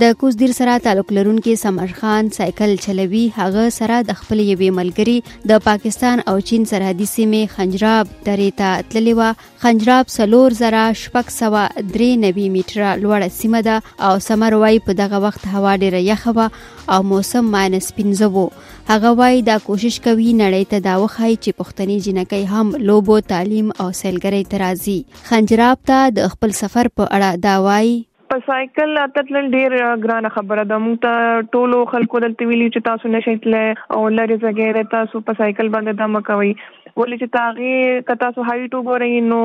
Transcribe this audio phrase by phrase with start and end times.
[0.00, 5.16] د کوزدیر سره تعلق لرونکي سمر خان سایکل چلوي هغه سره د خپل یوې ملګری
[5.52, 9.28] د پاکستان او چین سرحدي سیمې خنجراب درې ته تللی و
[9.64, 14.98] خنجراب سلور زره شپږ سوه درې نوي میټره لوړه سیمه ده او سمر وای په
[15.04, 18.46] دغه وخت هوا ډیره یخه وه او موسم ماینس پنځه وو
[18.92, 23.72] هغه وای دا کوشش کوي نړۍ ته دا وخایي چې پښتني جنکۍ هم لوبو تعلیم
[23.80, 24.98] او سیلګرۍ ته راځي
[25.32, 27.98] خنجراب ته د خپل سفر په اړه دا وای
[28.30, 33.10] په سایکل اتل ډیر ګرانه خبره ده موږ ته ټولو خلکو دلته ویلي چې تاسو
[33.14, 33.62] نشئ تللی
[33.96, 38.80] او لری زګیره تاسو په سایکل باندې دم کوي ولې چې تاغه کتا سو هایټ
[38.80, 39.40] وګورئ نو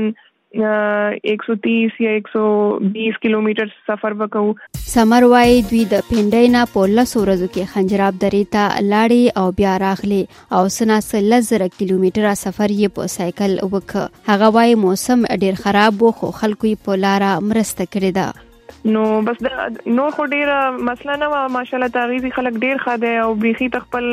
[1.34, 7.52] 130 یا 120 کیلومتر سفر وکړو سمر وای دوی د پینډای نه په لس ورځو
[7.52, 10.20] کې خنجراب درې ته لاړې او بیا راغلي
[10.58, 16.12] او سنا سلزر کیلومتر سفر یې په سایکل وکړ هغه وای موسم ډیر خراب وو
[16.22, 18.28] خو خلکو یې په لارا مرسته کړې ده
[18.92, 19.42] نو بس
[19.96, 24.06] نو خو ډیر مسله نه ماشاالله تغیزي خلک ډیر خاده او بيخي تخپل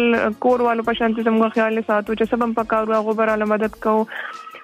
[0.46, 3.94] کور والو په شانتي زموږ خیال ساتو چې سبم پکاورو هغه بر علامه مدد کو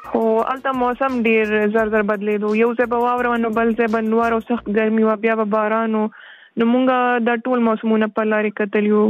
[0.10, 0.24] خو
[0.56, 4.38] الته موسم ډیر زر زر بدلیدو یو ځای به واوره نو بل ځای به نور
[4.40, 9.08] او سخت ګرمي و بیا به باران نو موږ د ټول موسمونه په لارې کتلیو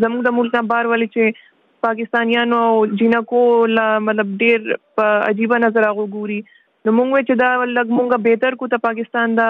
[0.06, 1.48] زموږ د ملک نه بار ولې چې
[1.86, 2.62] پاکستانیانو
[3.00, 3.42] جنکو
[4.08, 4.74] مطلب ډیر
[5.12, 6.40] عجیب نظر هغه ګوري
[6.90, 9.48] نو موږ چې دا لګ موږ بهتر کو ته پاکستان دا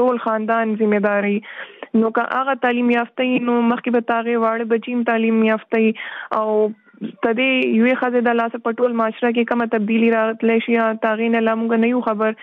[0.00, 5.46] ټول خاندان ځمېداري نو که هغه تعلیم یافته نو مخکې به تاغه واړه بچیم تعلیم
[5.50, 6.50] یافته او
[6.96, 11.80] تدې یوې خزه د لاسه پټول معاشره کې کومه تبدیلی راتلې شي یا تاغین لامغه
[11.82, 12.38] نه یو خبر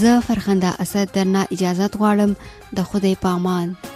[0.02, 2.32] زه فرخنده اسد درنه اجازه غواړم
[2.80, 3.93] د خوده پامان پا